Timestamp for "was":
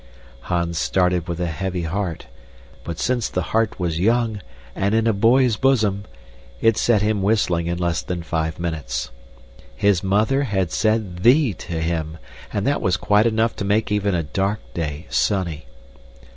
3.79-3.99, 12.81-12.97